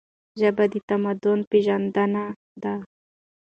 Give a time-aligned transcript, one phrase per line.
[0.39, 2.25] ژبه د تمدن پیژندنه
[2.63, 2.73] ده.